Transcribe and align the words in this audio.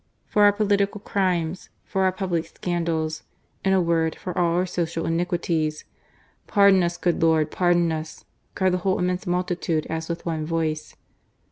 "For 0.33 0.45
our 0.45 0.51
political 0.51 0.99
crimes. 0.99 1.69
"For 1.85 2.01
our 2.05 2.11
public 2.11 2.47
scandals," 2.47 3.21
In 3.63 3.71
a 3.71 3.79
word, 3.79 4.15
for 4.15 4.35
all 4.35 4.55
our 4.55 4.65
social 4.65 5.05
iniquities,"" 5.05 5.85
Pardon 6.47 6.83
ns, 6.83 6.97
good 6.97 7.21
Lord 7.21 7.51
J 7.51 7.55
pardon 7.55 7.91
its!" 7.91 8.25
cried 8.55 8.71
the 8.73 8.79
whole 8.79 8.97
immense 8.97 9.27
multitude 9.27 9.85
as 9.91 10.09
with 10.09 10.25
one 10.25 10.43
voice. 10.43 10.95